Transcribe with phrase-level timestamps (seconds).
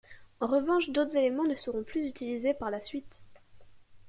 [0.39, 3.21] En revanche, d'autres éléments ne seront plus utilisés par la suite.